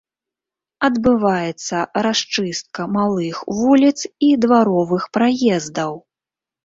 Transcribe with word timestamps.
Адбываецца 0.87 1.77
расчыстка 2.07 2.81
малых 2.95 3.43
вуліц 3.61 3.99
і 4.29 4.33
дваровых 4.47 5.03
праездаў. 5.19 5.93